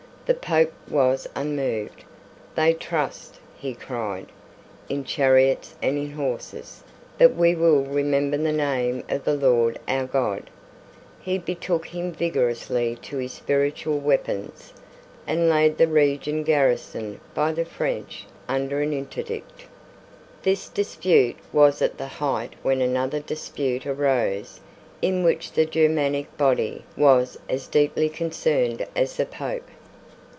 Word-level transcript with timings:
The 0.27 0.35
Pope 0.37 0.71
was 0.89 1.27
unmoved. 1.35 2.05
"They 2.55 2.73
trust," 2.73 3.39
he 3.59 3.73
cried, 3.73 4.27
"in 4.87 5.03
chariots 5.03 5.75
and 5.81 5.97
in 5.97 6.11
horses; 6.11 6.83
but 7.17 7.35
we 7.35 7.53
will 7.53 7.81
remember 7.83 8.37
the 8.37 8.53
name 8.53 9.03
of 9.09 9.25
the 9.25 9.35
Lord 9.35 9.77
our 9.89 10.05
God." 10.05 10.49
He 11.19 11.37
betook 11.37 11.87
him 11.87 12.13
vigorously 12.13 12.95
to 13.01 13.17
his 13.17 13.33
spiritual 13.33 13.99
weapons, 13.99 14.71
and 15.27 15.49
laid 15.49 15.77
the 15.77 15.87
region 15.89 16.43
garrisoned 16.43 17.19
by 17.33 17.51
the 17.51 17.65
French 17.65 18.25
under 18.47 18.79
an 18.81 18.93
interdict. 18.93 19.65
This 20.43 20.69
dispute 20.69 21.35
was 21.51 21.81
at 21.81 21.97
the 21.97 22.07
height 22.07 22.53
when 22.63 22.79
another 22.79 23.19
dispute 23.19 23.85
arose, 23.85 24.61
in 25.01 25.23
which 25.25 25.51
the 25.51 25.65
Germanic 25.65 26.37
body 26.37 26.85
was 26.95 27.37
as 27.49 27.67
deeply 27.67 28.07
concerned 28.07 28.87
as 28.95 29.17
the 29.17 29.25
Pope. 29.25 29.67